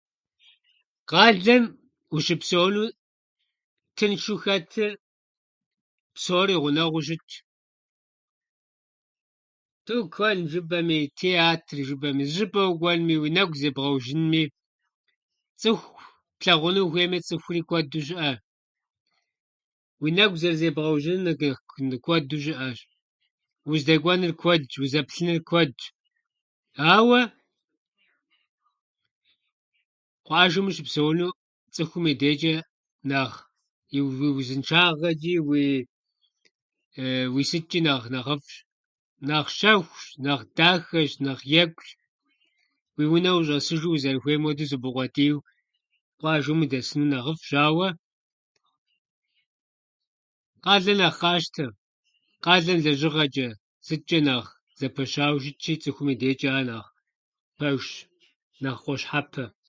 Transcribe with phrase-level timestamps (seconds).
[1.09, 1.63] Къалэм
[2.15, 2.85] ущыпсэуну
[3.97, 4.91] тыншу хэтыр
[6.15, 7.31] псори гъунэгъуу щытщ:
[9.85, 14.43] тыкуэн жыпӏэми, театр жыпӏэми, зы щӏыпӏэ укӏуэнуми, уи нэгу зебгъэужьынуми,
[15.61, 15.93] цӏыху
[16.39, 18.31] плъэгъуну ухуейми, цӏыхури куэду щыӏэ,
[20.01, 21.35] уи нэгу зэрызебгъэужьынур
[22.05, 22.79] куэду щыӏэщ,
[23.69, 25.81] уздэкӏуэнур куэдщ, узэплъынур куэдщ.
[26.93, 27.21] Ауэ
[30.25, 31.29] къуажэм ущыпсэуну
[31.73, 32.55] цӏыхум и дейчӏэ
[33.09, 33.37] нэхъ
[33.93, 35.35] уи- уи узыншагъэчӏи,
[37.33, 38.55] уи сытчӏи нэхъ- нэхъыфӏщ,
[39.27, 41.89] нэхъ щэхущ, нэхъ дахэщ, нэхъ екӏущ.
[42.97, 45.41] Уи унэ ущӏэсыжу узэрыхуейм хуэдэу зыбыукъуэдийуэ,
[46.19, 47.87] къуажэм удэсыну нэхъыфӏщ, ауэ
[50.63, 51.65] къалэр нэхъ къащтэ.
[52.43, 53.47] Къалэр лэжьыгъэчӏэ
[53.87, 56.89] сытчӏэ нэхъ зэпэщауэ щытщи, цӏыхум и дежчӏэ ар нэхъ
[57.59, 57.91] пэжщ,
[58.63, 59.45] нэхъ къощхьэпэ.